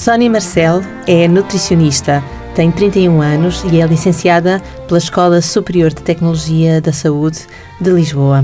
[0.00, 6.80] Sónia Marcel é nutricionista, tem 31 anos e é licenciada pela Escola Superior de Tecnologia
[6.80, 7.40] da Saúde
[7.78, 8.42] de Lisboa.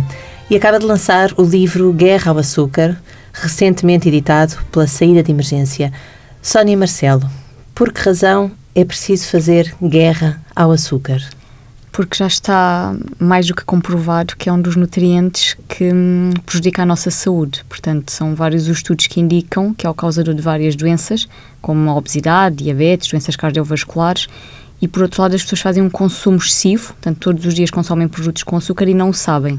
[0.50, 2.94] E acaba de lançar o livro Guerra ao Açúcar,
[3.32, 5.90] recentemente editado pela Saída de Emergência.
[6.42, 7.26] Sónia Marcelo,
[7.74, 11.22] por que razão é preciso fazer guerra ao açúcar?
[11.96, 16.82] Porque já está mais do que comprovado que é um dos nutrientes que hum, prejudica
[16.82, 17.64] a nossa saúde.
[17.70, 21.26] Portanto, são vários os estudos que indicam que é o causador de várias doenças,
[21.62, 24.28] como a obesidade, diabetes, doenças cardiovasculares.
[24.78, 28.06] E por outro lado, as pessoas fazem um consumo excessivo, portanto, todos os dias consomem
[28.06, 29.58] produtos com açúcar e não o sabem.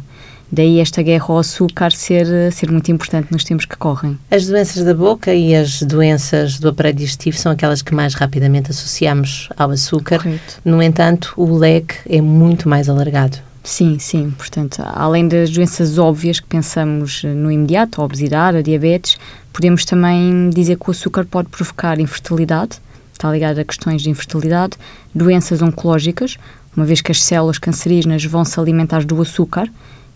[0.51, 4.17] Daí esta guerra ao açúcar ser, ser muito importante nos tempos que correm.
[4.31, 8.71] As doenças da boca e as doenças do aparelho digestivo são aquelas que mais rapidamente
[8.71, 10.19] associamos ao açúcar.
[10.19, 10.61] Correto.
[10.63, 13.37] No entanto, o leque é muito mais alargado.
[13.67, 14.31] Sim, sim.
[14.31, 19.17] Portanto, além das doenças óbvias que pensamos no imediato, a obesidade, a diabetes,
[19.51, 22.79] podemos também dizer que o açúcar pode provocar infertilidade,
[23.11, 24.77] está ligado a questões de infertilidade,
[25.13, 26.37] doenças oncológicas,
[26.77, 29.69] uma vez que as células cancerígenas vão se alimentar do açúcar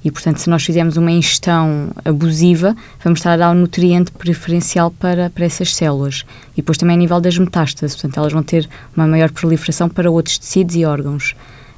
[0.03, 4.89] e, portanto, se nós fizermos uma ingestão abusiva, vamos estar a dar um nutriente preferencial
[4.91, 6.25] para, para essas células.
[6.53, 10.09] E depois também a nível das metástases, portanto, elas vão ter uma maior proliferação para
[10.09, 11.35] outros tecidos e órgãos.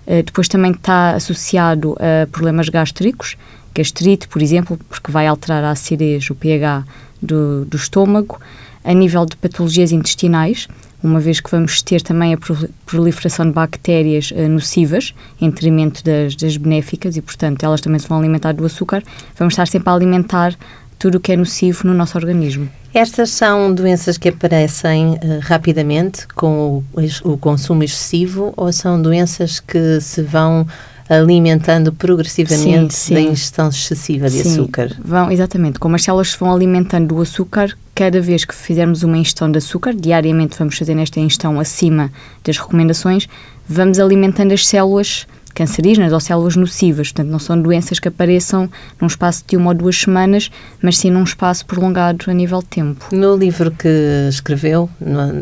[0.08, 3.36] Uh, depois também está associado a problemas gástricos,
[3.76, 6.86] gastrite, por exemplo, porque vai alterar a acidez, o pH
[7.22, 8.40] do, do estômago.
[8.86, 10.68] A nível de patologias intestinais,
[11.04, 12.38] uma vez que vamos ter também a
[12.86, 18.08] proliferação de bactérias uh, nocivas em detrimento das, das, benéficas e, portanto, elas também se
[18.08, 19.04] vão alimentar do açúcar,
[19.38, 20.56] vamos estar sempre a alimentar
[20.98, 22.70] tudo o que é nocivo no nosso organismo.
[22.94, 29.60] Estas são doenças que aparecem uh, rapidamente com o, o, consumo excessivo ou são doenças
[29.60, 30.66] que se vão
[31.14, 33.14] alimentando progressivamente sim, sim.
[33.14, 34.96] da ingestão excessiva de sim, açúcar?
[35.04, 35.80] Vão, exatamente.
[35.80, 39.58] Como as células se vão alimentando do açúcar, cada vez que fizermos uma ingestão de
[39.58, 42.12] açúcar, diariamente vamos fazer esta ingestão acima
[42.44, 43.28] das recomendações,
[43.68, 47.12] vamos alimentando as células cancerígenas ou células nocivas.
[47.12, 48.70] Portanto, não são doenças que apareçam
[49.00, 50.50] num espaço de uma ou duas semanas,
[50.82, 53.06] mas sim num espaço prolongado a nível de tempo.
[53.12, 54.90] No livro que escreveu,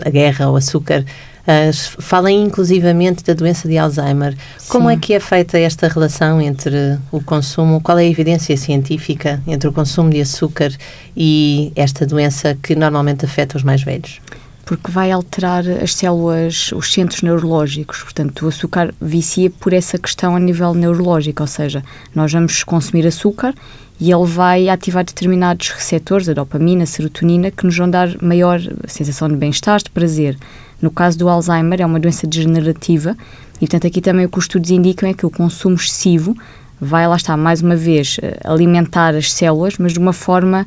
[0.06, 1.06] A Guerra ao Açúcar,
[1.42, 4.36] Uh, falem inclusivamente da doença de Alzheimer.
[4.58, 4.70] Sim.
[4.70, 9.42] Como é que é feita esta relação entre o consumo, qual é a evidência científica
[9.48, 10.72] entre o consumo de açúcar
[11.18, 14.22] e esta doença que normalmente afeta os mais velhos?
[14.64, 18.04] Porque vai alterar as células, os centros neurológicos.
[18.04, 23.06] Portanto, o açúcar vicia por essa questão a nível neurológico, ou seja, nós vamos consumir
[23.08, 23.54] açúcar
[24.00, 28.60] e ele vai ativar determinados receptores, a dopamina, a serotonina, que nos vão dar maior
[28.88, 30.38] sensação de bem-estar, de prazer.
[30.82, 33.16] No caso do Alzheimer, é uma doença degenerativa
[33.56, 36.36] e, portanto, aqui também o que os estudos indicam é que o consumo excessivo
[36.80, 40.66] vai, lá está, mais uma vez, eh, alimentar as células, mas de uma forma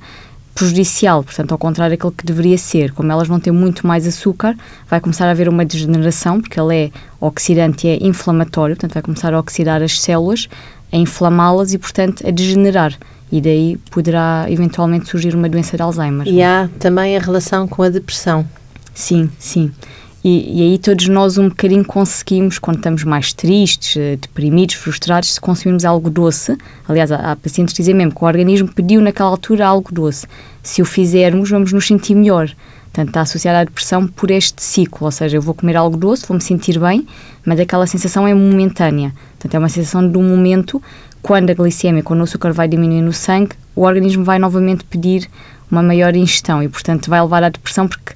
[0.55, 2.93] prejudicial, portanto, ao contrário daquilo que deveria ser.
[2.93, 4.57] Como elas vão ter muito mais açúcar,
[4.89, 9.03] vai começar a haver uma degeneração, porque ele é oxidante e é inflamatório, portanto, vai
[9.03, 10.49] começar a oxidar as células,
[10.93, 12.97] a inflamá-las e, portanto, a degenerar.
[13.33, 16.29] E daí poderá eventualmente surgir uma doença de Alzheimer.
[16.29, 18.47] E há também a relação com a depressão.
[18.95, 19.73] Sim, sim.
[20.25, 25.35] E, e, aí todos nós um bocadinho conseguimos, quando estamos mais tristes, eh, deprimidos, frustrados,
[25.35, 26.57] se consumirmos algo doce.
[26.89, 30.27] Aliás, há, há, pacientes que dizem mesmo que o organismo pediu naquela altura algo doce.
[30.63, 32.51] Se o fizermos, vamos nos sentir melhor.
[32.85, 36.27] Portanto, está associada à depressão por este ciclo, ou seja, eu vou comer algo doce,
[36.27, 37.07] vou me sentir bem,
[37.45, 39.13] mas aquela sensação é momentânea.
[39.33, 40.81] Portanto, é uma sensação de um momento,
[41.21, 45.29] quando a glicemia, quando o açúcar vai diminuir no sangue, o organismo vai novamente pedir
[45.71, 48.15] uma maior ingestão e, portanto, vai levar à depressão porque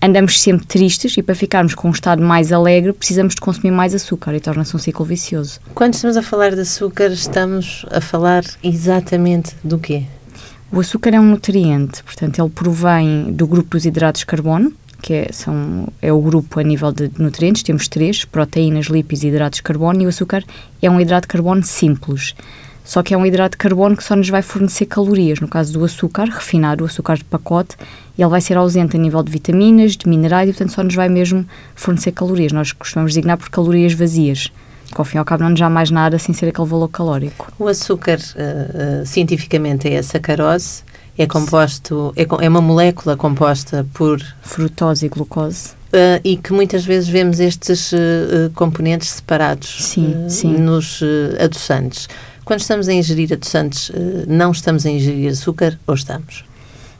[0.00, 3.94] andamos sempre tristes e para ficarmos com um estado mais alegre precisamos de consumir mais
[3.94, 5.60] açúcar e torna-se um ciclo vicioso.
[5.74, 10.04] Quando estamos a falar de açúcar, estamos a falar exatamente do quê?
[10.70, 15.14] O açúcar é um nutriente, portanto, ele provém do grupo dos hidratos de carbono, que
[15.14, 19.58] é, são, é o grupo a nível de nutrientes, temos três, proteínas, lípidos e hidratos
[19.58, 20.44] de carbono, e o açúcar
[20.82, 22.34] é um hidrato de carbono simples.
[22.88, 25.40] Só que é um hidrato de carbono que só nos vai fornecer calorias.
[25.40, 27.76] No caso do açúcar refinado, o açúcar de pacote,
[28.18, 31.06] ele vai ser ausente a nível de vitaminas, de minerais e, portanto, só nos vai
[31.06, 31.44] mesmo
[31.74, 32.50] fornecer calorias.
[32.50, 34.50] Nós costumamos designar por calorias vazias
[34.86, 36.88] que ao fim e ao cabo não nos dá mais nada sem ser aquele valor
[36.88, 37.52] calórico.
[37.58, 40.82] O açúcar, uh, uh, cientificamente, é a sacarose,
[41.18, 44.18] é composto, é, é, uma molécula composta por...
[44.40, 45.72] Frutose e glucose.
[45.88, 47.92] Uh, e que muitas vezes vemos estes
[48.54, 50.56] componentes separados sim, sim.
[50.56, 51.02] nos
[51.38, 52.08] adoçantes.
[52.48, 56.46] Quando estamos a ingerir adoçantes, eh, não estamos a ingerir açúcar ou estamos?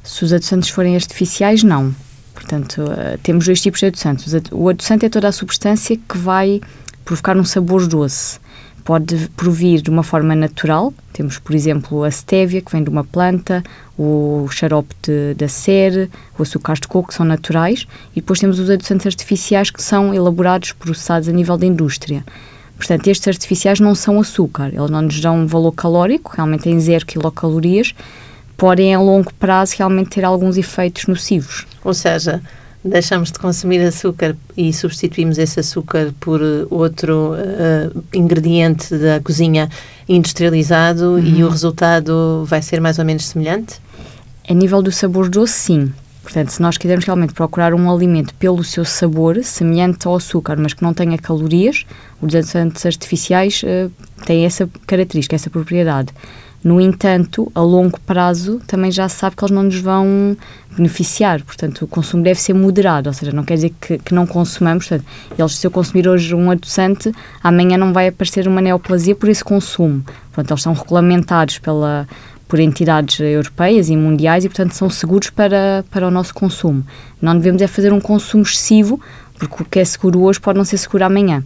[0.05, 1.95] Se os adoçantes forem artificiais, não.
[2.35, 4.31] Portanto, uh, temos dois tipos de adoçantes.
[4.53, 6.61] O adoçante é toda a substância que vai
[7.03, 8.39] provocar um sabor doce.
[8.85, 10.93] pode provir de uma forma natural.
[11.15, 13.63] Temos, por exemplo, a stevia, que vem de uma planta,
[13.99, 18.59] o xarope de, da cera, o açúcar de coco, que são naturais, e depois temos
[18.59, 22.23] os adoçantes artificiais, que são elaborados, processados a nível da indústria.
[22.79, 26.79] Portanto, estes artificiais não são açúcar, eles não nos dão um valor calórico, realmente têm
[26.79, 27.93] zero quilocalorias,
[28.57, 31.67] podem a longo prazo realmente ter alguns efeitos nocivos.
[31.85, 32.41] Ou seja,
[32.85, 39.69] deixamos de consumir açúcar e substituímos esse açúcar por eh, outro uh, ingrediente da cozinha
[40.09, 41.19] industrializado uhum.
[41.19, 43.81] e o resultado vai ser mais ou menos semelhante?
[44.49, 45.93] A nível do sabor doce, sim.
[46.29, 50.75] Portanto, se nós quisermos realmente procurar um alimento pelo seu sabor, semelhante ao açúcar, mas
[50.75, 51.87] que não tenha calorias,
[52.21, 53.91] os adoçantes artificiais uh,
[54.27, 56.13] têm essa característica, essa propriedade.
[56.63, 60.37] No entanto, a longo prazo também já se sabe que eles não nos vão
[60.77, 64.27] beneficiar, portanto, o consumo deve ser moderado, ou seja, não quer dizer que, que não
[64.27, 65.09] consumamos, portanto,
[65.39, 67.11] eles, se eu consumir hoje um adoçante,
[67.43, 70.05] amanhã não vai aparecer uma neoplasia por esse consumo.
[70.31, 72.07] Portanto, eles são regulamentados pela,
[72.49, 76.85] por entidades europeias e mundiais e, portanto, são seguros para, para o nosso consumo.
[77.21, 79.01] Não devemos é fazer um consumo excessivo,
[79.39, 81.45] porque o que é seguro hoje pode não ser seguro amanhã.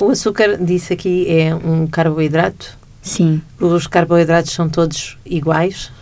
[0.00, 3.42] O açúcar, disse aqui, é um carboidrato Sim.
[3.60, 5.92] Os carboidratos são todos iguais?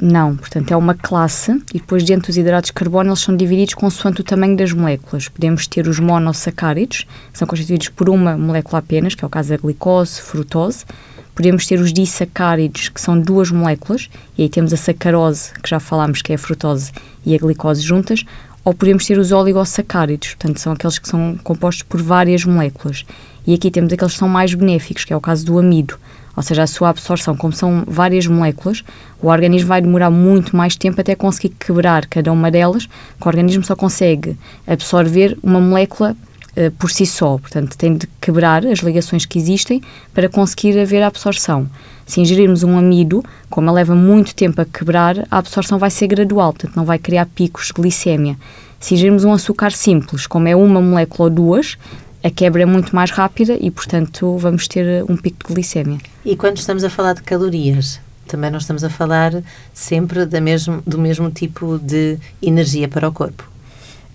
[0.00, 3.74] Não, portanto é uma classe e depois dentro dos hidratos de carbono eles são divididos
[3.74, 5.28] consoante o tamanho das moléculas.
[5.28, 9.48] Podemos ter os monossacáridos, que são constituídos por uma molécula apenas, que é o caso
[9.48, 10.84] da glicose, frutose.
[11.40, 15.80] Podemos ter os disacáridos, que são duas moléculas, e aí temos a sacarose, que já
[15.80, 16.92] falámos que é a frutose
[17.24, 18.26] e a glicose juntas,
[18.62, 23.06] ou podemos ter os oligossacáridos, portanto são aqueles que são compostos por várias moléculas.
[23.46, 25.96] E aqui temos aqueles que são mais benéficos, que é o caso do amido
[26.36, 28.84] ou seja, a sua absorção, como são várias moléculas,
[29.20, 33.28] o organismo vai demorar muito mais tempo até conseguir quebrar cada uma delas, que o
[33.28, 34.36] organismo só consegue
[34.66, 36.16] absorver uma molécula
[36.60, 41.02] uh, por si só, portanto, tem de quebrar as ligações que existem para conseguir haver
[41.02, 41.68] a absorção.
[42.06, 46.08] Se ingerirmos um amido, como ele leva muito tempo a quebrar, a absorção vai ser
[46.08, 48.36] gradual, portanto, não vai criar picos de glicémia.
[48.80, 51.76] Se ingerirmos um açúcar simples, como é uma molécula ou duas,
[52.22, 55.98] a quebra é muito mais rápida e, portanto, vamos ter eh, um pico de glicemia.
[56.24, 59.42] E quando estamos a falar de calorias, também não estamos a falar
[59.72, 63.48] sempre da mesmo, do mesmo tipo de energia para o corpo?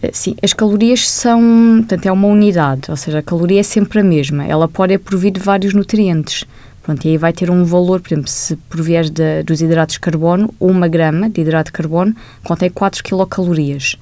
[0.02, 1.42] Eh, sim, as calorias são,
[1.80, 4.46] portanto, é uma unidade, ou seja, a caloria é sempre a mesma.
[4.46, 6.46] Ela pode é provir de vários nutrientes.
[6.84, 9.06] Pronto, e aí vai ter um valor, por exemplo, se provier
[9.44, 13.98] dos hidratos de carbono, uma grama de hidrato de carbono contém 4 quilocalorias.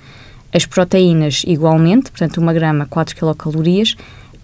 [0.53, 3.95] As proteínas, igualmente, portanto, uma grama, 4 quilocalorias.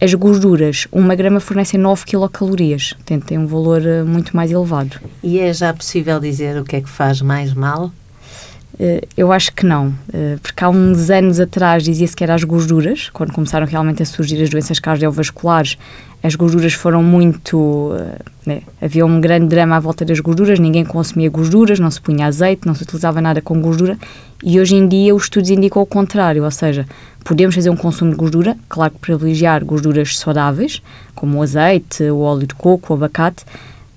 [0.02, 4.98] As gorduras, uma grama fornecem 9 quilocalorias, portanto, tem um valor uh, muito mais elevado.
[5.22, 7.92] E é já possível dizer o que é que faz mais mal?
[8.80, 12.46] Uh, eu acho que não, uh, porque há uns anos atrás dizia-se que eram as
[12.46, 15.78] gorduras, quando começaram realmente a surgir as doenças cardiovasculares,
[16.24, 17.92] as gorduras foram muito.
[18.46, 22.26] Né, havia um grande drama à volta das gorduras, ninguém consumia gorduras, não se punha
[22.26, 23.98] azeite, não se utilizava nada com gordura,
[24.42, 26.86] e hoje em dia os estudos indicam o contrário, ou seja,
[27.24, 30.82] podemos fazer um consumo de gordura, claro que privilegiar gorduras saudáveis,
[31.14, 33.44] como o azeite, o óleo de coco, o abacate,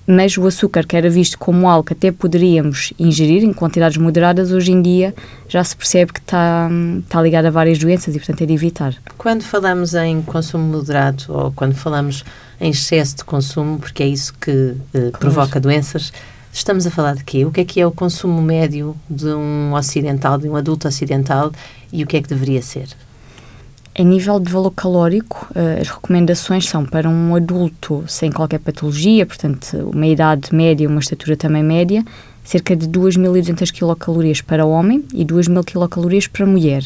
[0.07, 4.51] mas o açúcar, que era visto como algo que até poderíamos ingerir em quantidades moderadas,
[4.51, 5.15] hoje em dia
[5.49, 6.69] já se percebe que está,
[7.01, 8.95] está ligado a várias doenças e, portanto, é de evitar.
[9.17, 12.25] Quando falamos em consumo moderado ou quando falamos
[12.61, 15.19] em excesso de consumo, porque é isso que claro.
[15.19, 16.13] provoca doenças,
[16.55, 17.47] Estamos a falar de quê?
[17.47, 21.51] O que é que é o consumo médio de um ocidental, de um adulto ocidental
[21.91, 22.89] e o que é que deveria ser?
[23.95, 29.27] A nível de valor calórico, eh, as recomendações são para um adulto sem qualquer patologia,
[29.27, 32.03] portanto, uma idade média, uma estatura também média,
[32.43, 36.85] cerca de 2.200 quilocalorias para homem e 2.000 quilocalorias para mulher.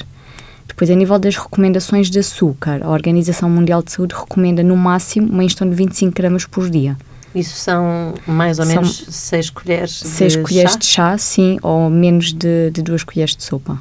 [0.66, 5.28] Depois, a nível das recomendações de açúcar, a Organização Mundial de Saúde recomenda no máximo
[5.28, 6.96] uma ingestão de 25 gramas por dia.
[7.32, 10.42] Isso são mais ou são menos 6 colheres de seis chá?
[10.42, 13.78] colheres de chá, sim, ou menos de, de duas colheres de sopa.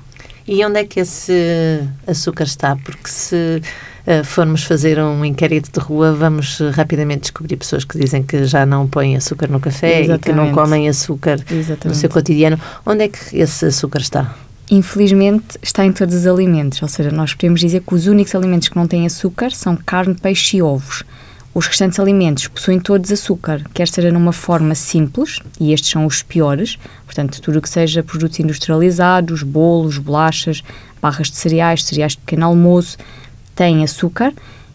[0.47, 2.75] E onde é que esse açúcar está?
[2.75, 3.61] Porque se
[4.05, 8.63] uh, formos fazer um inquérito de rua, vamos rapidamente descobrir pessoas que dizem que já
[8.65, 10.21] não põem açúcar no café Exatamente.
[10.21, 11.87] e que não comem açúcar Exatamente.
[11.87, 12.59] no seu cotidiano.
[12.85, 14.35] Onde é que esse açúcar está?
[14.69, 18.67] Infelizmente está em todos os alimentos, ou seja, nós podemos dizer que os únicos alimentos
[18.67, 21.03] que não têm açúcar são carne, peixe e ovos.
[21.57, 26.21] Os restantes alimentos possuem todos açúcar, quer seja numa forma simples, e estes são os
[26.21, 30.61] piores, portanto, tudo o que seja produtos industrializados, bolos, bolachas,
[31.01, 32.97] barras de cereais, cereais de pequeno almoço,
[33.55, 34.33] tem açúcar,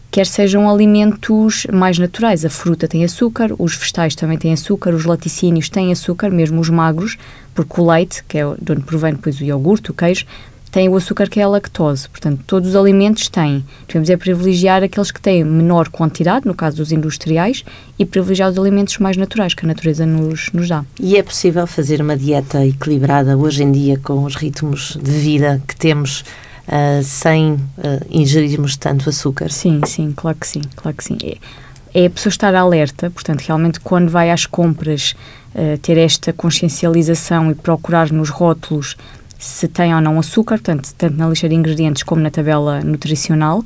[0.09, 2.43] quer sejam alimentos mais naturais.
[2.43, 6.69] A fruta tem açúcar, os vegetais também têm açúcar, os laticínios têm açúcar, mesmo os
[6.71, 7.15] magros,
[7.53, 10.25] porque o leite, que é de onde provém depois o iogurte, o queijo,
[10.71, 12.07] tem o açúcar que é a lactose.
[12.07, 13.63] Portanto, todos os alimentos têm.
[13.87, 17.63] Devemos é privilegiar aqueles que têm menor quantidade, no caso dos industriais,
[17.99, 20.85] e privilegiar os alimentos mais naturais que a natureza nos, nos dá.
[20.99, 25.61] E é possível fazer uma dieta equilibrada hoje em dia com os ritmos de vida
[25.67, 26.23] que temos?
[26.61, 27.59] Uh, sem uh,
[28.09, 29.51] ingerirmos tanto açúcar?
[29.51, 31.17] Sim, sim, claro que sim, claro que sim.
[31.21, 35.13] É, é a pessoa estar alerta, portanto, realmente quando vai às compras
[35.53, 38.95] uh, ter esta consciencialização e procurar nos rótulos
[39.41, 43.63] se tem ou não açúcar, tanto, tanto na lista de ingredientes como na tabela nutricional,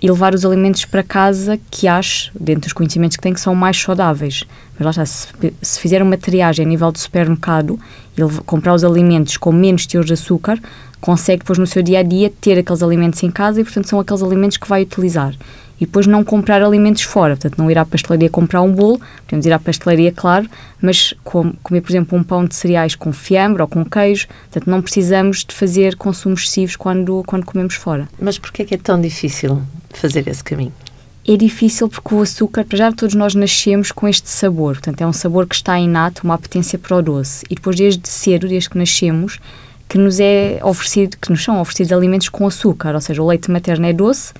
[0.00, 3.52] e levar os alimentos para casa que acho, dentro dos conhecimentos que tem, que são
[3.52, 4.44] mais saudáveis.
[4.78, 5.26] Mas lá está, se,
[5.60, 7.80] se fizer uma triagem a nível de supermercado
[8.16, 10.56] e comprar os alimentos com menos teor de açúcar,
[11.00, 13.98] consegue depois no seu dia a dia ter aqueles alimentos em casa e, portanto, são
[13.98, 15.34] aqueles alimentos que vai utilizar
[15.80, 17.36] e depois não comprar alimentos fora.
[17.36, 20.48] Portanto, não ir à pastelaria comprar um bolo, podemos ir à pastelaria, claro,
[20.80, 24.26] mas com, comer, por exemplo, um pão de cereais com fiambre ou com queijo.
[24.50, 28.08] Portanto, não precisamos de fazer consumos excessivos quando, quando comemos fora.
[28.20, 30.72] Mas porquê é que é tão difícil fazer esse caminho?
[31.26, 35.06] É difícil porque o açúcar, para já todos nós nascemos com este sabor, portanto é
[35.06, 37.44] um sabor que está inato, uma apetência para o doce.
[37.50, 39.38] E depois desde cedo, desde que nascemos,
[39.86, 43.50] que nos é oferecido, que nos são oferecidos alimentos com açúcar, ou seja, o leite
[43.50, 44.32] materno é doce,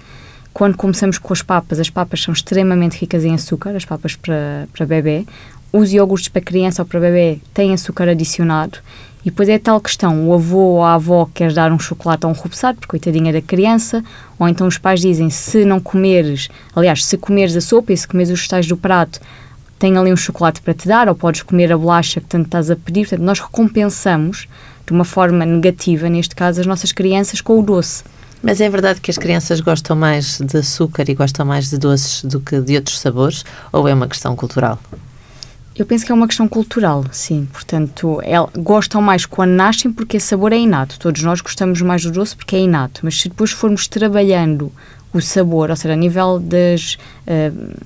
[0.52, 4.69] quando começamos com as papas, as papas são extremamente ricas em açúcar, as papas para,
[4.73, 5.25] para bebê.
[5.73, 8.78] Os iogurtes para criança ou para bebê têm açúcar adicionado.
[9.23, 12.28] E depois é tal questão, o avô ou a avó quer dar um chocolate a
[12.28, 14.02] um rupesado, porque coitadinha da criança,
[14.38, 18.07] ou então os pais dizem, se não comeres, aliás, se comeres a sopa e se
[18.07, 19.21] comeres os vegetais do prato,
[19.78, 22.71] tem ali um chocolate para te dar, ou podes comer a bolacha que tanto estás
[22.71, 23.02] a pedir.
[23.02, 24.49] Portanto, nós recompensamos
[24.87, 28.02] de uma forma negativa, neste caso, as nossas crianças com o doce.
[28.42, 32.25] Mas é verdade que as crianças gostam mais de açúcar e gostam mais de doces
[32.25, 33.45] do que de outros sabores?
[33.73, 34.78] Ou é uma questão cultural?
[35.78, 37.49] Eu penso que é uma questão cultural, sim.
[37.52, 40.99] Portanto, é, gostam mais quando nascem porque esse sabor é inato.
[40.99, 43.00] Todos nós gostamos mais do doce porque é inato.
[43.04, 44.73] Mas se depois formos trabalhando
[45.12, 47.76] o sabor, ou seja, a nível das, uh,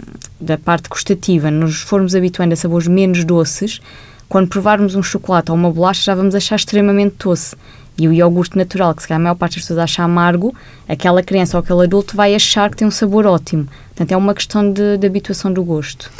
[0.40, 3.80] da parte gustativa, nos formos habituando a sabores menos doces,
[4.26, 7.54] quando provarmos um chocolate ou uma bolacha já vamos achar extremamente doce.
[7.98, 10.54] E o iogurte natural, que se calhar a maior parte das pessoas acha amargo,
[10.88, 13.68] aquela criança ou aquele adulto vai achar que tem um sabor ótimo.
[13.88, 16.10] Portanto, é uma questão de, de habituação do gosto.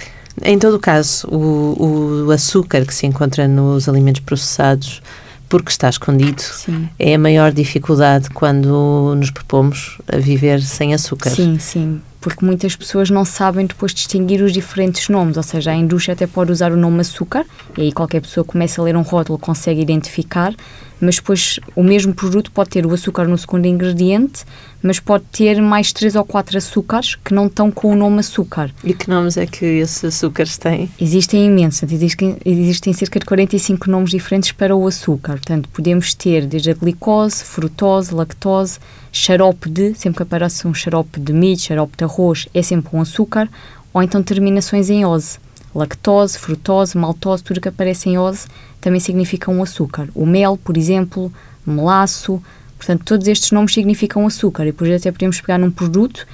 [0.42, 5.02] Em todo o caso, o, o, açúcar que se encontra nos alimentos processados,
[5.48, 6.88] porque está escondido, sim.
[6.98, 11.30] é a maior dificuldade quando nos propomos a viver sem açúcar.
[11.30, 15.74] Sim, sim porque muitas pessoas não sabem depois distinguir os diferentes nomes, ou seja, a
[15.74, 17.44] indústria até pode usar o nome açúcar,
[17.76, 20.54] e aí qualquer pessoa começa a ler um rótulo consegue identificar,
[21.02, 24.44] mas depois o mesmo produto pode ter o açúcar no segundo ingrediente,
[24.80, 28.70] mas pode ter mais três ou quatro açúcares que não estão com o nome açúcar.
[28.84, 30.88] E que nomes é que esses açúcares têm?
[31.00, 35.32] Existem imensos, existem, existem cerca de 45 nomes diferentes para o açúcar.
[35.32, 38.78] Portanto, podemos ter desde a glicose, frutose, lactose,
[39.10, 43.00] xarope de, sempre que aparece um xarope de milho, xarope de arroz, é sempre um
[43.00, 43.48] açúcar,
[43.92, 45.38] ou então terminações em ose.
[45.74, 48.46] Lactose, frutose, maltose, tudo que aparece em ose
[48.80, 50.08] também significa um açúcar.
[50.14, 51.32] O mel, por exemplo,
[51.66, 52.42] melaço,
[52.76, 56.26] portanto, todos estes nomes significam açúcar e depois até podemos pegar num produto,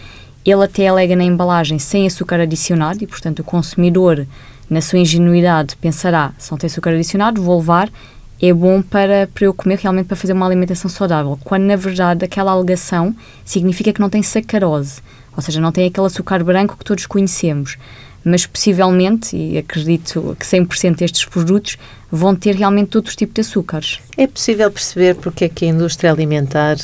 [0.45, 4.27] ele até alega na embalagem sem açúcar adicionado e, portanto, o consumidor,
[4.69, 7.91] na sua ingenuidade, pensará, se não tem açúcar adicionado, vou levar
[8.41, 12.25] é bom para, para eu comer realmente para fazer uma alimentação saudável, quando na verdade
[12.25, 13.15] aquela alegação
[13.45, 15.01] significa que não tem sacarose,
[15.37, 17.77] ou seja, não tem aquele açúcar branco que todos conhecemos.
[18.29, 21.79] Mas possivelmente, e acredito que 100% destes produtos
[22.11, 24.01] vão ter realmente outros tipos de açúcares.
[24.17, 26.77] É possível perceber porque é que a indústria alimentar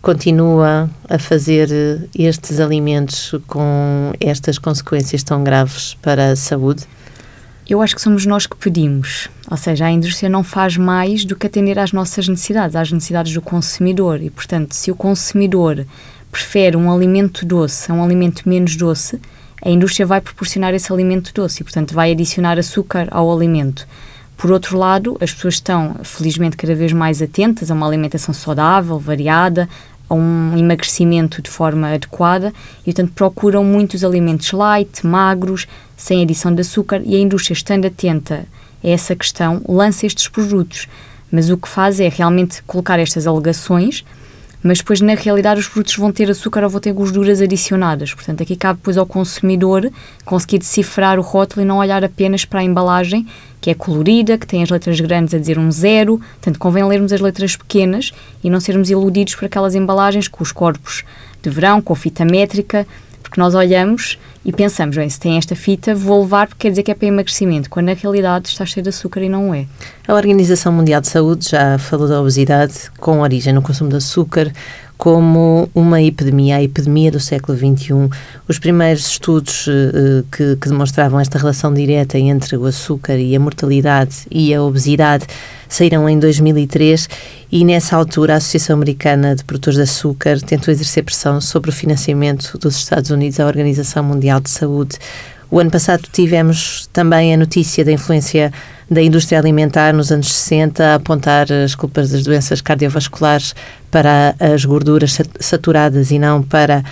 [0.00, 1.68] continua a fazer
[2.16, 6.84] estes alimentos com estas consequências tão graves para a saúde?
[7.68, 9.28] Eu acho que somos nós que pedimos.
[9.50, 13.32] Ou seja, a indústria não faz mais do que atender às nossas necessidades, às necessidades
[13.32, 14.22] do consumidor.
[14.22, 15.86] E, portanto, se o consumidor
[16.30, 19.18] prefere um alimento doce a um alimento menos doce,
[19.64, 23.86] a indústria vai proporcionar esse alimento doce e, portanto, vai adicionar açúcar ao alimento.
[24.36, 28.98] Por outro lado, as pessoas estão, felizmente, cada vez mais atentas a uma alimentação saudável,
[28.98, 29.68] variada,
[30.08, 32.52] a um emagrecimento de forma adequada
[32.82, 35.66] e, portanto, procuram muitos alimentos light, magros,
[35.96, 38.46] sem adição de açúcar e a indústria, estando atenta
[38.82, 40.88] a essa questão, lança estes produtos.
[41.30, 44.04] Mas o que faz é realmente colocar estas alegações,
[44.64, 48.14] mas depois, na realidade, os produtos vão ter açúcar ou vão ter gorduras adicionadas.
[48.14, 49.90] Portanto, aqui cabe depois ao consumidor
[50.24, 53.26] conseguir decifrar o rótulo e não olhar apenas para a embalagem,
[53.60, 56.16] que é colorida, que tem as letras grandes a dizer um zero.
[56.16, 60.50] Portanto, convém lermos as letras pequenas e não sermos iludidos por aquelas embalagens com os
[60.50, 61.04] corpos
[61.42, 62.86] de verão, com fita métrica,
[63.36, 66.90] Nós olhamos e pensamos, bem, se tem esta fita, vou levar porque quer dizer que
[66.90, 69.66] é para emagrecimento, quando na realidade está cheio de açúcar e não é.
[70.06, 74.52] A Organização Mundial de Saúde já falou da obesidade com origem no consumo de açúcar,
[75.04, 78.08] como uma epidemia, a epidemia do século XXI.
[78.48, 83.38] Os primeiros estudos uh, que, que, demonstravam esta relação direta entre o açúcar e a
[83.38, 85.26] mortalidade e a obesidade
[85.68, 87.06] saíram em 2003
[87.52, 91.72] e nessa altura a Associação Americana de Produtores de Açúcar tentou exercer pressão sobre o
[91.74, 94.96] financiamento dos Estados Unidos à Organização Mundial de Saúde.
[95.50, 98.50] O ano passado tivemos também a notícia da influência
[98.90, 103.54] da indústria alimentar nos anos 60 a apontar as culpas das doenças cardiovasculares
[103.90, 106.84] para as gorduras saturadas e não para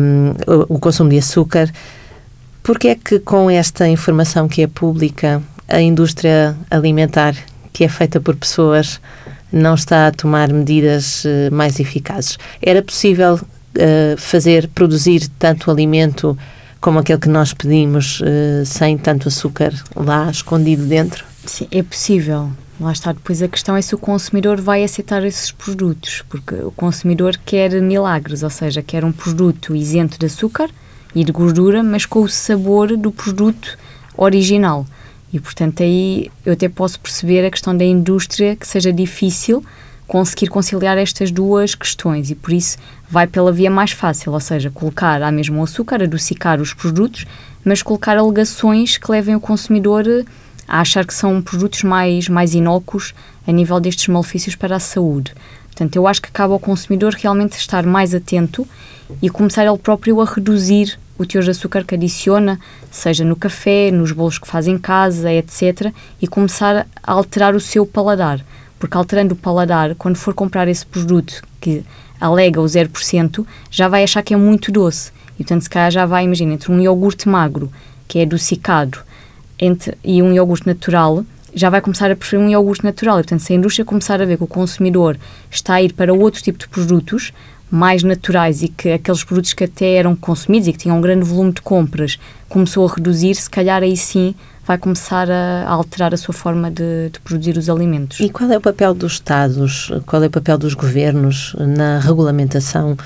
[0.00, 0.34] um,
[0.68, 1.70] o consumo de açúcar.
[2.62, 7.34] Porque é que com esta informação que é pública, a indústria alimentar,
[7.72, 9.00] que é feita por pessoas,
[9.52, 12.38] não está a tomar medidas uh, mais eficazes?
[12.62, 16.38] Era possível uh, fazer, produzir tanto alimento
[16.84, 21.24] como aquele que nós pedimos, uh, sem tanto açúcar lá escondido dentro?
[21.46, 22.50] Sim, é possível.
[22.78, 26.70] Lá está, depois a questão é se o consumidor vai aceitar esses produtos, porque o
[26.70, 30.68] consumidor quer milagres, ou seja, quer um produto isento de açúcar
[31.14, 33.78] e de gordura, mas com o sabor do produto
[34.14, 34.86] original.
[35.32, 39.64] E, portanto, aí eu até posso perceber a questão da indústria que seja difícil
[40.06, 42.76] conseguir conciliar estas duas questões e por isso
[43.08, 47.24] vai pela via mais fácil, ou seja, colocar à mesma o açúcar, adocicar os produtos,
[47.64, 50.04] mas colocar alegações que levem o consumidor
[50.68, 53.14] a achar que são produtos mais, mais inócuos
[53.46, 55.34] a nível destes malefícios para a saúde.
[55.66, 58.66] Portanto, eu acho que cabe ao consumidor realmente estar mais atento
[59.20, 62.58] e começar ele próprio a reduzir o teor de açúcar que adiciona,
[62.90, 67.60] seja no café, nos bolos que faz em casa, etc., e começar a alterar o
[67.60, 68.44] seu paladar
[68.84, 71.82] porque alterando o paladar, quando for comprar esse produto que
[72.20, 75.10] alega o 0%, já vai achar que é muito doce.
[75.36, 77.72] E portanto, se calhar já vai, imagina, entre um iogurte magro,
[78.06, 78.98] que é adocicado,
[79.58, 81.24] entre, e um iogurte natural,
[81.54, 83.16] já vai começar a preferir um iogurte natural.
[83.16, 85.16] E, portanto, se a indústria começar a ver que o consumidor
[85.50, 87.32] está a ir para outro tipo de produtos,
[87.70, 91.24] mais naturais e que aqueles produtos que até eram consumidos e que tinham um grande
[91.24, 92.18] volume de compras
[92.50, 94.34] começou a reduzir, se calhar aí sim
[94.66, 98.20] vai começar a, a alterar a sua forma de, de, produzir os alimentos.
[98.20, 102.96] E qual é o papel dos Estados, qual é o papel dos governos na regulamentação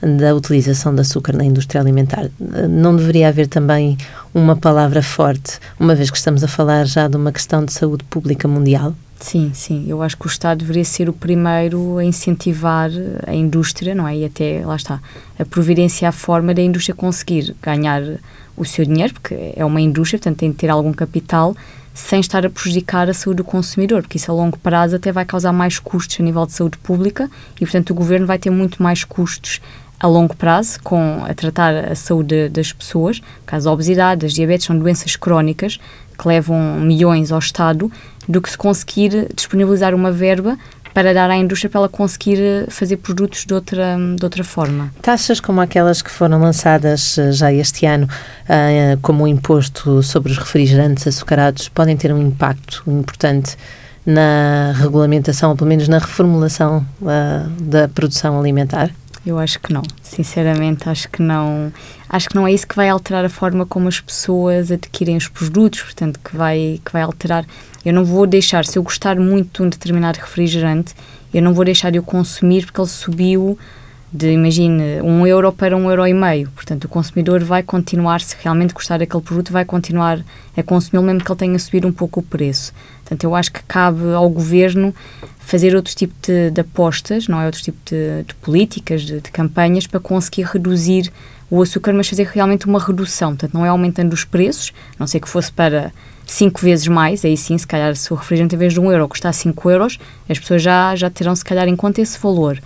[0.00, 2.30] da utilização de açúcar na indústria alimentar?
[2.68, 3.98] Não deveria haver também
[4.32, 8.04] uma palavra forte, uma vez que estamos a falar já de uma questão de saúde
[8.04, 8.94] pública mundial?
[9.20, 9.84] Sim, sim.
[9.88, 12.88] Eu acho que o Estado deveria ser o primeiro a incentivar
[13.26, 14.16] a indústria, não é?
[14.16, 15.00] E até, lá está,
[15.38, 18.02] a providenciar a forma da indústria conseguir ganhar
[18.58, 21.56] o seu dinheiro, porque é uma indústria, portanto tem de ter algum capital,
[21.94, 25.24] sem estar a prejudicar a saúde do consumidor, porque isso a longo prazo até vai
[25.24, 28.82] causar mais custos a nível de saúde pública e, portanto, o governo vai ter muito
[28.82, 29.60] mais custos
[29.98, 34.66] a longo prazo com a tratar a saúde das pessoas, caso a obesidade, as diabetes
[34.66, 35.80] são doenças crónicas
[36.16, 37.90] que levam milhões ao Estado,
[38.28, 40.58] do que se conseguir disponibilizar uma verba
[40.92, 44.92] para dar à indústria para ela conseguir eh, fazer produtos de outra, de outra forma.
[45.02, 50.32] Taxas como aquelas que foram lançadas eh, já este ano, uh, como o imposto sobre
[50.32, 53.56] os refrigerantes açucarados, podem ter um impacto importante
[54.04, 56.86] na regulamentação, ou pelo menos na reformulação
[57.60, 58.90] da produção alimentar?
[59.28, 59.82] Eu acho que não.
[60.02, 61.70] Sinceramente, acho que não.
[62.08, 65.28] Acho que não é isso que vai alterar a forma como as pessoas adquirem os
[65.28, 67.44] produtos, portanto, que vai, que vai alterar.
[67.88, 70.94] Eu não vou deixar, se eu gostar muito de um determinado refrigerante,
[71.32, 73.58] eu não vou deixar de o consumir porque ele subiu
[74.12, 76.50] de, imagine, um euro para um euro e meio.
[76.50, 80.22] Portanto, o consumidor vai continuar, se realmente gostar daquele produto, vai continuar
[80.54, 82.74] a consumi-lo mesmo que ele tenha subido um pouco o preço.
[83.00, 84.94] Portanto, eu acho que cabe ao governo
[85.38, 87.46] fazer outro tipo de, de apostas, não é?
[87.46, 91.10] Outro tipo de, de políticas, de, de, campanhas para conseguir reduzir
[91.50, 93.30] o açúcar, mas fazer realmente uma redução.
[93.30, 95.90] Portanto, não é aumentando os preços, a não sei que fosse para
[96.32, 99.08] cinco vezes mais, aí sim, se calhar, se o refrigerante em vez de um euro
[99.08, 102.60] custar 5 euros, as pessoas já, já terão, se calhar, em conta esse valor.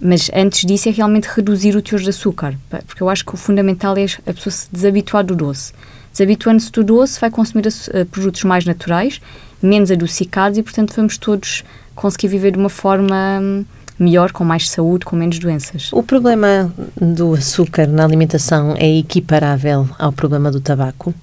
[0.00, 2.54] Mas antes disso é realmente reduzir o teor de açúcar,
[2.86, 5.72] porque eu acho que o fundamental é a pessoa se desabituar do doce.
[6.12, 9.20] Desabituando-se do doce, vai consumir uh, produtos mais naturais,
[9.62, 11.64] menos adocicados e, portanto, vamos todos
[11.94, 13.64] conseguir viver de uma forma hum,
[13.98, 15.90] melhor, com mais saúde, com menos doenças.
[15.92, 21.14] O problema do açúcar na alimentação é equiparável ao problema do tabaco?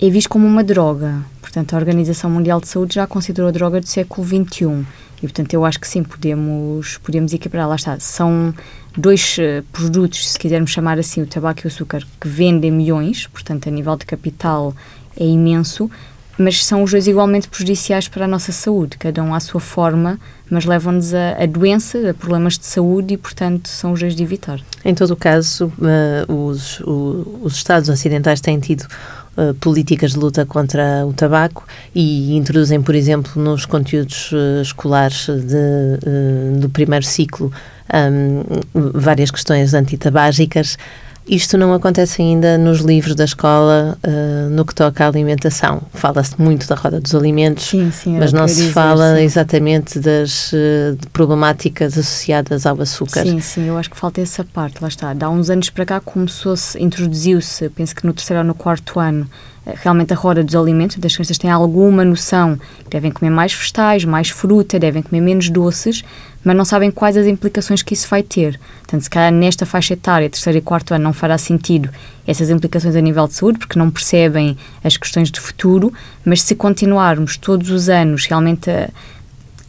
[0.00, 1.22] É visto como uma droga.
[1.40, 4.84] Portanto, a Organização Mundial de Saúde já considerou a droga do século XXI.
[5.18, 7.68] E, portanto, eu acho que sim, podemos, podemos equiparar.
[7.68, 7.98] Lá está.
[8.00, 8.52] São
[8.96, 13.26] dois uh, produtos, se quisermos chamar assim, o tabaco e o açúcar, que vendem milhões,
[13.26, 14.74] portanto, a nível de capital
[15.16, 15.90] é imenso,
[16.36, 20.18] mas são os dois igualmente prejudiciais para a nossa saúde, cada um à sua forma,
[20.50, 24.22] mas levam-nos a, a, doença, a problemas de saúde e, portanto, são os dois de
[24.22, 24.60] evitar.
[24.84, 28.86] Em todo o caso, uh, os, o, os Estados ocidentais têm tido
[29.36, 35.26] uh, políticas de luta contra o tabaco e introduzem, por exemplo, nos conteúdos uh, escolares
[35.26, 37.52] de, do primeiro ciclo
[37.92, 40.78] um, várias questões antitabágicas.
[41.26, 45.80] Isto não acontece ainda nos livros da escola uh, no que toca à alimentação.
[45.94, 49.22] Fala-se muito da roda dos alimentos, sim, sim, mas não se fala sim.
[49.22, 53.22] exatamente das uh, problemáticas associadas ao açúcar.
[53.22, 55.14] Sim, sim, eu acho que falta essa parte, lá está.
[55.18, 59.26] Há uns anos para cá começou-se, introduziu-se, penso que no terceiro ou no quarto ano,
[59.66, 63.54] eh, realmente a roda dos alimentos, as crianças têm alguma noção que devem comer mais
[63.54, 66.04] vegetais, mais fruta, devem comer menos doces,
[66.44, 68.60] mas não sabem quais as implicações que isso vai ter.
[68.80, 71.88] Portanto, se calhar nesta faixa etária, terceiro e quarto ano, não fará sentido
[72.26, 75.92] essas implicações a nível de saúde, porque não percebem as questões de futuro,
[76.24, 78.90] mas se continuarmos todos os anos realmente a,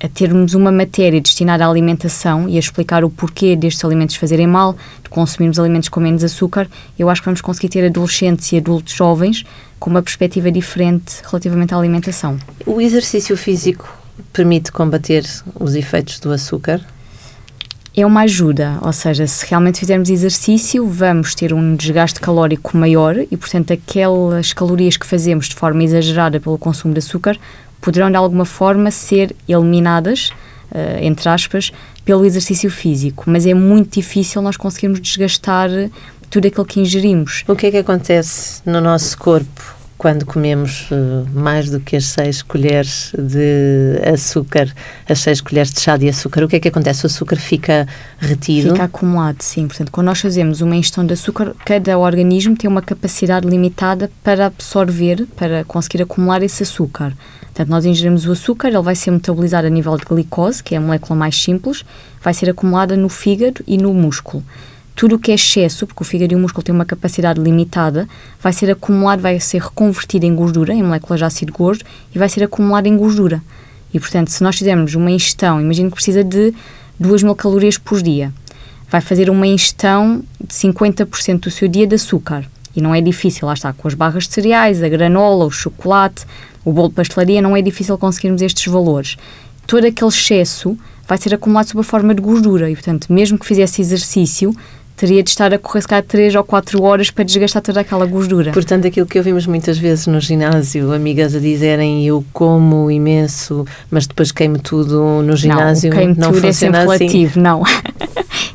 [0.04, 4.48] a termos uma matéria destinada à alimentação e a explicar o porquê destes alimentos fazerem
[4.48, 6.68] mal, de consumirmos alimentos com menos açúcar,
[7.00, 9.46] eu acho que vamos conseguir ter adolescentes e adultos jovens
[9.80, 12.38] com uma perspectiva diferente relativamente à alimentação.
[12.66, 15.26] O exercício físico permite combater
[15.60, 16.82] os efeitos do açúcar?
[17.98, 23.16] É uma ajuda, ou seja, se realmente fizermos exercício, vamos ter um desgaste calórico maior
[23.18, 27.38] e, portanto, aquelas calorias que fazemos de forma exagerada pelo consumo de açúcar
[27.80, 30.32] poderão, de alguma forma, ser eliminadas,
[30.72, 31.72] uh, entre aspas,
[32.04, 33.24] pelo exercício físico.
[33.28, 35.70] Mas é muito difícil nós conseguirmos desgastar
[36.30, 37.46] tudo aquilo que ingerimos.
[37.48, 42.06] O que é que acontece no nosso corpo quando comemos uh, mais do que as
[42.06, 44.74] seis colheres de açúcar,
[45.08, 47.06] as seis colheres de chá de açúcar, o que é que acontece?
[47.06, 47.88] O açúcar fica
[48.20, 48.72] retido?
[48.72, 49.68] Fica acumulado, sim.
[49.68, 54.48] Portanto, quando nós fazemos uma ingestão de açúcar, cada organismo tem uma capacidade limitada para
[54.48, 57.14] absorver, para conseguir acumular esse açúcar.
[57.42, 60.78] Portanto, nós ingerimos o açúcar, ele vai ser metabolizado a nível de glicose, que é
[60.78, 61.86] a molécula mais simples,
[62.22, 64.44] vai ser acumulada no fígado e no músculo
[64.96, 68.08] tudo o que é excesso, porque o fígado e o músculo têm uma capacidade limitada,
[68.42, 72.30] vai ser acumulado, vai ser reconvertido em gordura, em moléculas de ácido gordo, e vai
[72.30, 73.44] ser acumulado em gordura.
[73.94, 76.54] E, portanto, se nós fizermos uma ingestão, imagino que precisa de
[76.98, 78.34] 2 mil calorias por dia,
[78.90, 82.46] vai fazer uma ingestão de 50% do seu dia de açúcar.
[82.74, 86.26] E não é difícil, lá está, com as barras de cereais, a granola, o chocolate,
[86.64, 89.18] o bolo de pastelaria, não é difícil conseguirmos estes valores.
[89.68, 90.78] Todo aquele excesso
[91.08, 94.56] vai ser acumulado sob a forma de gordura e, portanto, mesmo que fizesse exercício,
[94.96, 98.06] teria de estar a correr se calhar 3 ou 4 horas para desgastar toda aquela
[98.06, 98.52] gordura.
[98.52, 104.08] Portanto, aquilo que ouvimos muitas vezes no ginásio, amigas a dizerem eu como imenso, mas
[104.08, 107.06] depois queimo tudo no ginásio, não, queimo não tudo funciona é sempre assim.
[107.06, 107.64] relativo, não.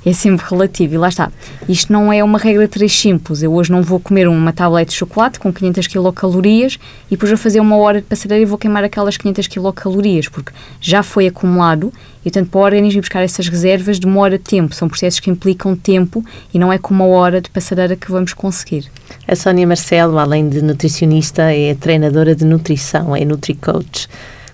[0.04, 0.94] é sempre relativo.
[0.94, 1.30] E lá está.
[1.68, 3.42] Isto não é uma regra de três simples.
[3.42, 7.38] Eu hoje não vou comer uma tablete de chocolate com 500 quilocalorias e depois vou
[7.38, 11.92] fazer uma hora de passadeira e vou queimar aquelas 500 quilocalorias, porque já foi acumulado
[12.20, 14.74] e, portanto, para o organismo buscar essas reservas demora tempo.
[14.74, 18.32] São processos que implicam tempo e não é com uma hora de passadeira que vamos
[18.32, 18.90] conseguir.
[19.26, 24.08] A Sónia Marcelo, além de nutricionista, é treinadora de nutrição, é NutriCoach.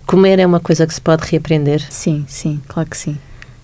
[0.06, 1.84] Comer é uma coisa que se pode reaprender?
[1.90, 3.18] Sim, sim, claro que sim.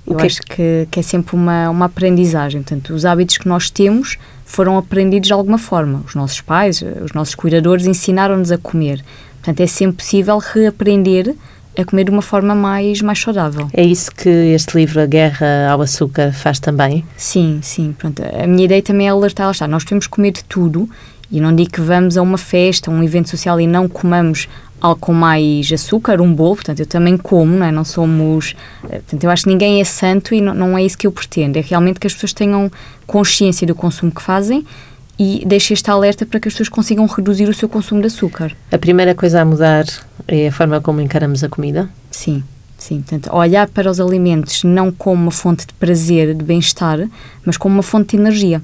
[0.06, 2.62] Eu é acho que, que, é sempre uma, uma aprendizagem.
[2.62, 6.02] Portanto, os hábitos que nós temos foram aprendidos de alguma forma.
[6.06, 9.04] Os nossos pais, os nossos cuidadores ensinaram-nos a comer.
[9.36, 11.34] Portanto, é sempre possível reaprender
[11.76, 13.68] a comer de uma forma mais, mais saudável.
[13.72, 17.04] É isso que este livro, A Guerra ao Açúcar, faz também?
[17.16, 17.94] Sim, sim.
[17.96, 18.22] Pronto.
[18.22, 20.88] A minha ideia também é alertar, está, nós temos que comer de tudo
[21.30, 24.48] e não digo que vamos a uma festa, a um evento social e não comamos
[24.82, 27.70] algo com mais açúcar, um bolo, portanto, eu também como, não é?
[27.70, 28.56] Não somos...
[28.84, 31.12] Eh, portanto, eu acho que ninguém é santo e não, não é isso que eu
[31.12, 31.56] pretendo.
[31.56, 32.70] É realmente que as pessoas tenham
[33.06, 34.66] consciência do consumo que fazem
[35.16, 38.56] e deixe este alerta para que as pessoas consigam reduzir o seu consumo de açúcar.
[38.72, 39.84] A primeira coisa a mudar
[40.26, 41.88] é a forma como encaramos a comida?
[42.10, 42.42] Sim,
[42.76, 43.02] sim.
[43.02, 47.08] Portanto, olhar para os alimentos não como uma fonte de prazer, de bem-estar,
[47.46, 48.60] mas como uma fonte de energia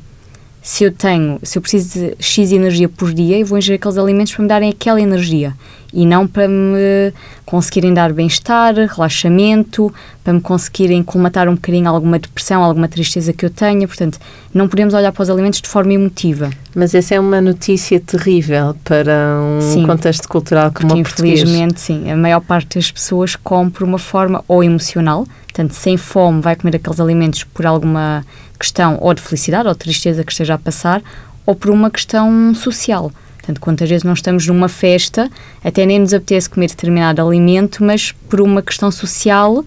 [0.69, 3.97] se eu tenho, se eu preciso de X energia por dia, eu vou ingerir aqueles
[3.97, 5.55] alimentos para me darem aquela energia
[5.95, 7.11] e não para me
[7.47, 9.91] conseguirem dar bem-estar, relaxamento,
[10.23, 13.89] para me conseguirem colmatar um bocadinho alguma depressão, alguma tristeza que eu tenha.
[13.89, 14.19] Portanto,
[14.53, 16.51] não podemos olhar para os alimentos de forma emotiva.
[16.75, 21.41] Mas essa é uma notícia terrível para um sim, contexto cultural como o português.
[21.41, 22.11] Infelizmente, sim.
[22.11, 25.27] A maior parte das pessoas come por uma forma ou emocional,
[25.59, 28.25] portanto, sem fome, vai comer aqueles alimentos por alguma
[28.57, 31.03] questão ou de felicidade ou de tristeza que esteja a passar,
[31.45, 33.11] ou por uma questão social.
[33.39, 35.29] Portanto, quantas vezes não estamos numa festa,
[35.65, 39.65] até nem nos apetece comer determinado alimento, mas por uma questão social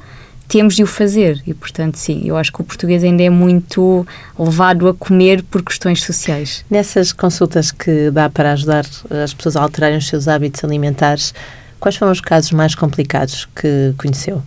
[0.47, 1.41] temos de o fazer.
[1.45, 4.07] E, portanto, sim, eu acho que o português ainda é muito
[4.39, 6.63] levado a comer por questões sociais.
[6.69, 8.85] Nessas consultas que dá para ajudar
[9.23, 11.33] as pessoas a alterarem os seus hábitos alimentares,
[11.81, 14.41] quais foram os casos mais complicados que conheceu?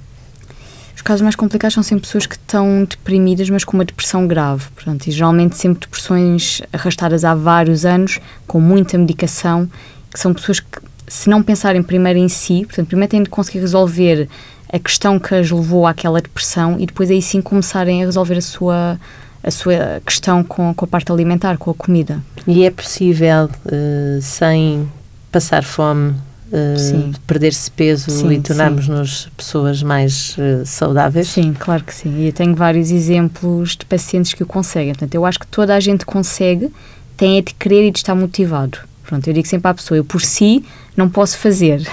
[0.94, 4.66] Os casos mais complicados são sempre pessoas que estão deprimidas, mas com uma depressão grave.
[4.74, 9.68] Portanto, e geralmente sempre depressões arrastadas há vários anos, com muita medicação,
[10.12, 13.58] que são pessoas que, se não pensarem primeiro em si, portanto, primeiro têm de conseguir
[13.58, 14.28] resolver
[14.72, 18.42] a questão que as levou àquela depressão e depois aí sim começarem a resolver a
[18.42, 18.98] sua
[19.44, 22.18] a sua questão com, com a parte alimentar, com a comida.
[22.46, 24.90] E é possível, uh, sem
[25.30, 26.14] passar fome,
[26.54, 31.28] uh, perder-se peso sim, e tornarmos-nos pessoas mais uh, saudáveis?
[31.28, 32.16] Sim, claro que sim.
[32.18, 34.92] E eu tenho vários exemplos de pacientes que o conseguem.
[34.92, 36.70] Portanto, eu acho que toda a gente consegue,
[37.16, 38.78] tem é de querer e de estar motivado.
[39.06, 40.64] Pronto, eu digo sempre à pessoa, eu por si
[40.96, 41.86] não posso fazer.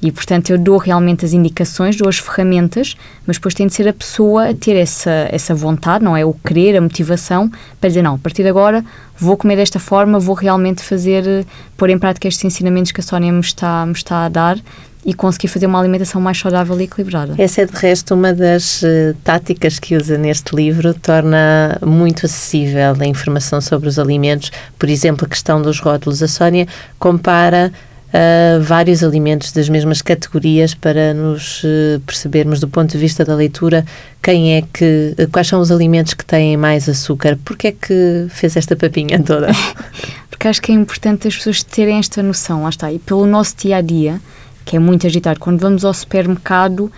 [0.00, 3.88] E, portanto, eu dou realmente as indicações, dou as ferramentas, mas depois tem de ser
[3.88, 6.24] a pessoa a ter essa, essa vontade, não é?
[6.24, 8.84] O querer, a motivação, para dizer, não, a partir de agora
[9.18, 11.44] vou comer desta forma, vou realmente fazer, eh,
[11.76, 14.58] pôr em prática estes ensinamentos que a Sónia me está, me está a dar
[15.04, 17.34] e conseguir fazer uma alimentação mais saudável e equilibrada.
[17.36, 22.96] Essa é, de resto, uma das uh, táticas que usa neste livro, torna muito acessível
[22.98, 24.50] a informação sobre os alimentos.
[24.78, 26.22] Por exemplo, a questão dos rótulos.
[26.22, 26.66] A Sónia
[26.98, 27.70] compara
[28.08, 33.34] uh, vários alimentos das mesmas categorias para nos uh, percebermos, do ponto de vista da
[33.34, 33.84] leitura,
[34.22, 37.38] quem é que, quais são os alimentos que têm mais açúcar.
[37.44, 39.48] Porquê é que fez esta papinha toda?
[40.30, 43.54] Porque acho que é importante as pessoas terem esta noção, lá está, e pelo nosso
[43.56, 44.20] dia a dia
[44.64, 45.38] que é muito agitado.
[45.38, 46.90] Quando vamos ao supermercado,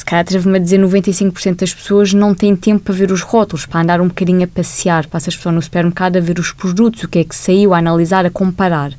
[0.00, 3.66] se calhar atrevo-me a dizer 95% das pessoas não têm tempo para ver os rótulos,
[3.66, 7.02] para andar um bocadinho a passear, passa as pessoas no supermercado a ver os produtos,
[7.02, 8.92] o que é que saiu, a analisar, a comparar.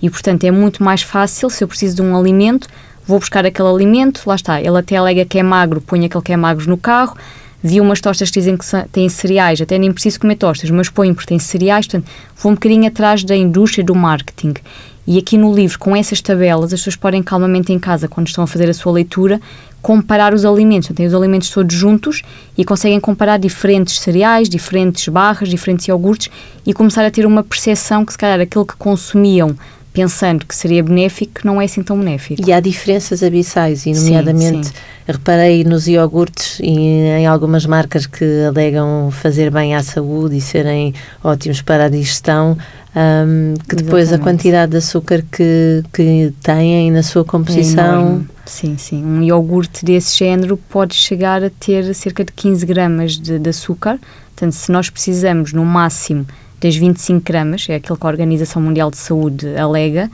[0.00, 2.68] E, portanto, é muito mais fácil, se eu preciso de um alimento,
[3.06, 6.32] vou buscar aquele alimento, lá está, ele até alega que é magro, põe aquele que
[6.32, 7.16] é magro no carro,
[7.62, 11.14] vi umas tostas que dizem que têm cereais, até nem preciso comer tostas, mas ponho
[11.14, 14.54] porque têm cereais, portanto, vou um bocadinho atrás da indústria do marketing.
[15.06, 18.44] E aqui no livro, com essas tabelas, as pessoas podem calmamente em casa, quando estão
[18.44, 19.40] a fazer a sua leitura,
[19.82, 20.86] comparar os alimentos.
[20.86, 22.22] Então, têm os alimentos todos juntos
[22.56, 26.30] e conseguem comparar diferentes cereais, diferentes barras, diferentes iogurtes
[26.64, 29.54] e começar a ter uma percepção que, se calhar, aquilo que consumiam
[29.94, 32.42] pensando que seria benéfico, não é assim tão benéfico.
[32.44, 34.80] E há diferenças abissais, e nomeadamente sim, sim.
[35.06, 40.92] reparei nos iogurtes e em algumas marcas que alegam fazer bem à saúde e serem
[41.22, 42.58] ótimos para a digestão,
[42.96, 44.14] um, que depois Exatamente.
[44.14, 48.26] a quantidade de açúcar que, que têm na sua composição.
[48.44, 49.04] É sim, sim.
[49.04, 54.00] Um iogurte desse género pode chegar a ter cerca de 15 gramas de, de açúcar.
[54.34, 56.26] Portanto, se nós precisamos no máximo
[56.60, 60.10] das 25 gramas, é aquilo que a Organização Mundial de Saúde alega,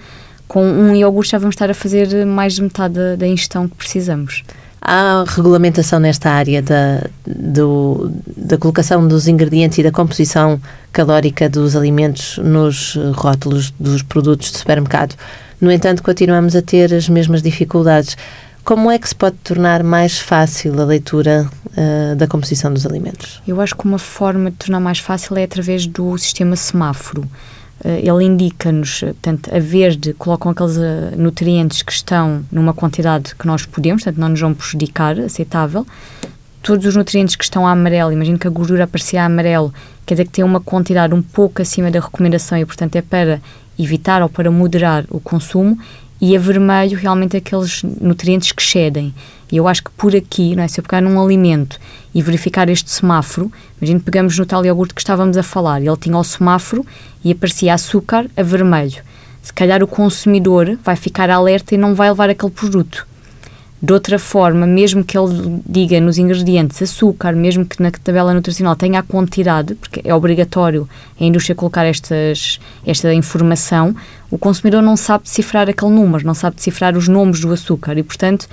[0.48, 3.76] com um iogurte já vamos estar a fazer mais de metade da, da ingestão que
[3.76, 4.42] precisamos.
[4.82, 11.76] Há regulamentação nesta área da, do, da colocação dos ingredientes e da composição calórica dos
[11.76, 15.14] alimentos nos rótulos dos produtos de supermercado.
[15.60, 18.16] No entanto, continuamos a ter as mesmas dificuldades.
[18.70, 23.42] Como é que se pode tornar mais fácil a leitura uh, da composição dos alimentos?
[23.44, 27.22] Eu acho que uma forma de tornar mais fácil é através do sistema semáforo.
[27.84, 33.44] Uh, ele indica-nos, portanto, a verde colocam aqueles uh, nutrientes que estão numa quantidade que
[33.44, 35.84] nós podemos, portanto, não nos vão prejudicar, aceitável.
[36.62, 39.74] Todos os nutrientes que estão a amarelo, imagino que a gordura aparecia a amarelo,
[40.06, 43.40] quer dizer que tem uma quantidade um pouco acima da recomendação e, portanto, é para
[43.76, 45.76] evitar ou para moderar o consumo
[46.20, 49.14] e a vermelho realmente aqueles nutrientes que cedem.
[49.50, 50.68] E eu acho que por aqui, não é?
[50.68, 51.78] se eu pegar num alimento
[52.14, 56.16] e verificar este semáforo, imagina pegamos no tal iogurte que estávamos a falar, ele tinha
[56.16, 56.84] o semáforo
[57.24, 59.02] e aparecia açúcar a vermelho.
[59.42, 63.06] Se calhar o consumidor vai ficar alerta e não vai levar aquele produto.
[63.82, 68.76] De outra forma, mesmo que ele diga nos ingredientes açúcar, mesmo que na tabela nutricional
[68.76, 70.86] tenha a quantidade, porque é obrigatório
[71.18, 73.96] a indústria colocar estas, esta informação,
[74.30, 78.02] o consumidor não sabe decifrar aquele número, não sabe decifrar os nomes do açúcar e,
[78.02, 78.46] portanto,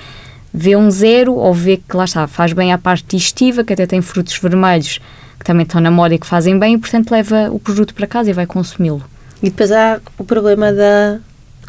[0.54, 3.86] vê um zero ou vê que lá está, faz bem à parte digestiva, que até
[3.86, 5.02] tem frutos vermelhos
[5.38, 8.08] que também estão na moda e que fazem bem e, portanto, leva o produto para
[8.08, 9.04] casa e vai consumi-lo.
[9.44, 11.20] E depois há o problema da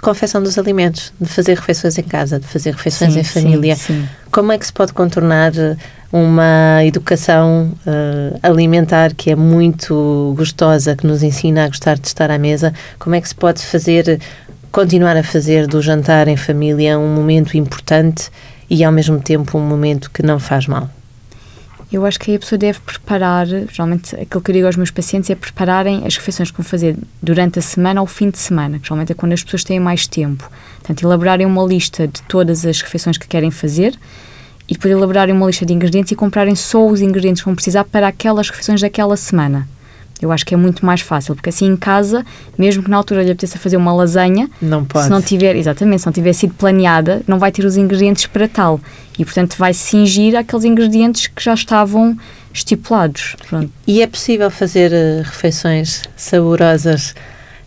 [0.03, 3.77] confecção dos alimentos, de fazer refeições em casa, de fazer refeições sim, em família.
[3.77, 4.09] Sim, sim.
[4.31, 5.77] Como é que se pode contornar eh,
[6.13, 12.31] uma educação uh, alimentar que é muito gostosa, que nos ensina a gostar de estar
[12.31, 12.73] à mesa?
[12.99, 14.21] Como é que se pode fazer,
[14.71, 18.31] continuar a fazer do jantar em família um momento importante
[18.71, 20.89] e ao mesmo tempo um momento que não faz mal?
[21.90, 24.90] Eu acho que aí a pessoa deve preparar, geralmente aquilo que eu digo aos meus
[24.90, 28.79] pacientes é prepararem as refeições que vão fazer durante a semana ou fim de semana,
[28.79, 30.51] que geralmente é quando as pessoas têm mais tempo.
[30.81, 33.98] Portanto, elaborarem uma lista de todas as refeições que querem fazer
[34.68, 37.85] e depois elaborarem uma lista de ingredientes e comprarem só os ingredientes que vão precisar
[37.85, 39.66] para aquelas refeições daquela semana.
[40.20, 42.24] Eu acho que é muito mais fácil, porque assim em casa,
[42.57, 45.04] mesmo que na altura lhe apeteça fazer uma lasanha, não pode.
[45.04, 48.48] se não tiver, exatamente, se não tiver sido planeada, não vai ter os ingredientes para
[48.48, 48.81] tal.
[49.18, 52.16] E portanto vai cingir aqueles ingredientes que já estavam
[52.52, 53.37] estipulados.
[53.48, 53.70] Pronto.
[53.87, 57.14] E é possível fazer uh, refeições saborosas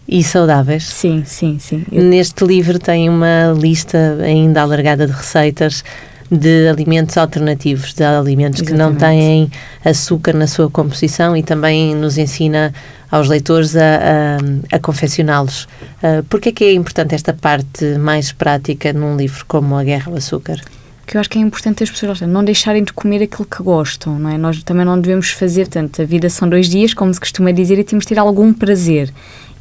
[0.08, 0.84] e saudáveis?
[0.84, 1.86] Sim, sim, sim.
[1.92, 2.04] Eu...
[2.04, 5.84] Neste livro tem uma lista ainda alargada de receitas
[6.32, 8.96] de alimentos alternativos, de alimentos Exatamente.
[8.96, 9.52] que não têm
[9.84, 12.74] açúcar na sua composição e também nos ensina
[13.12, 15.68] aos leitores a, a, a confeccioná-los.
[16.02, 19.84] Uh, Por que é que é importante esta parte mais prática num livro como A
[19.84, 20.62] Guerra ao Açúcar?
[21.12, 24.18] que eu acho que é importante as pessoas não deixarem de comer aquilo que gostam,
[24.18, 24.38] não é?
[24.38, 26.02] Nós também não devemos fazer tanto.
[26.02, 29.12] A vida são dois dias, como se costuma dizer, e temos de ter algum prazer.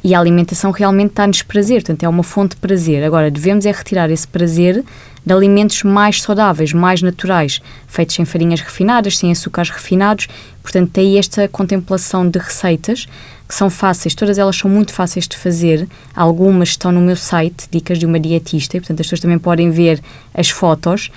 [0.01, 3.03] E a alimentação realmente dá-nos prazer, portanto é uma fonte de prazer.
[3.03, 4.81] Agora, devemos é retirar esse prazer
[5.25, 10.27] de alimentos mais saudáveis, mais naturais, feitos sem farinhas refinadas, sem açúcares refinados.
[10.61, 13.07] Portanto, tem esta contemplação de receitas
[13.47, 15.87] que são fáceis, todas elas são muito fáceis de fazer.
[16.15, 19.69] Algumas estão no meu site, Dicas de uma Dietista, e, portanto as pessoas também podem
[19.69, 20.01] ver
[20.33, 21.11] as fotos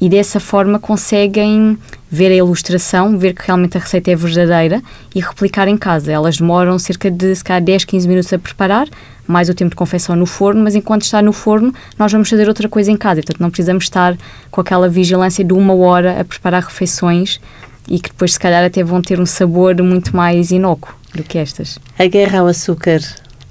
[0.00, 1.78] e dessa forma conseguem
[2.10, 4.82] ver a ilustração, ver que realmente a receita é verdadeira
[5.14, 6.10] e replicar em casa.
[6.10, 8.88] Elas demoram cerca de se calhar, 10, 15 minutos a preparar,
[9.26, 12.48] mais o tempo de confecção no forno, mas enquanto está no forno, nós vamos fazer
[12.48, 13.20] outra coisa em casa.
[13.20, 14.16] Portanto, não precisamos estar
[14.50, 17.40] com aquela vigilância de uma hora a preparar refeições
[17.88, 21.38] e que depois, se calhar, até vão ter um sabor muito mais inócuo do que
[21.38, 21.78] estas.
[21.98, 23.00] A guerra ao açúcar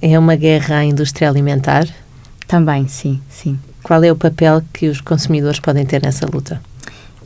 [0.01, 1.87] é uma guerra à indústria alimentar?
[2.47, 3.57] Também, sim, sim.
[3.81, 6.61] Qual é o papel que os consumidores podem ter nessa luta?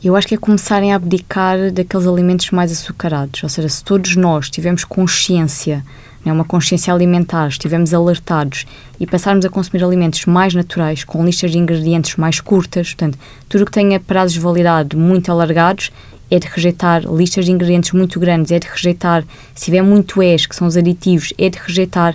[0.02, 3.42] Eu acho que é começarem a abdicar daqueles alimentos mais açucarados.
[3.42, 5.84] Ou seja, se todos nós tivermos consciência,
[6.24, 8.64] né, uma consciência alimentar, estivermos alertados
[9.00, 13.66] e passarmos a consumir alimentos mais naturais, com listas de ingredientes mais curtas, portanto, tudo
[13.66, 15.90] que tenha prazos de validade muito alargados,
[16.30, 20.46] é de rejeitar listas de ingredientes muito grandes, é de rejeitar, se tiver muito ES,
[20.46, 22.14] que são os aditivos, é de rejeitar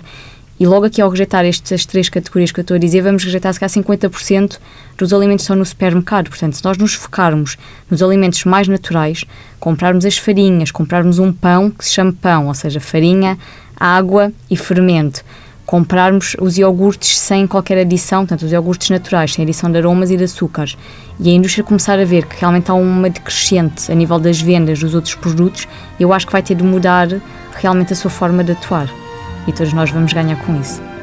[0.58, 3.52] e logo aqui ao rejeitar estas três categorias que eu estou a dizer, vamos rejeitar
[3.52, 4.58] se calhar 50%
[4.96, 6.28] dos alimentos estão no supermercado.
[6.28, 7.56] Portanto, se nós nos focarmos
[7.90, 9.24] nos alimentos mais naturais,
[9.58, 13.36] comprarmos as farinhas, comprarmos um pão que se chama pão, ou seja, farinha,
[13.76, 15.24] água e fermento,
[15.66, 20.16] comprarmos os iogurtes sem qualquer adição, portanto, os iogurtes naturais, sem adição de aromas e
[20.16, 20.76] de açúcares,
[21.18, 24.78] e a indústria começar a ver que realmente há uma decrescente a nível das vendas
[24.78, 25.66] dos outros produtos,
[25.98, 27.08] eu acho que vai ter de mudar
[27.54, 29.03] realmente a sua forma de atuar
[29.46, 30.93] e todos nós vamos ganhar com isso.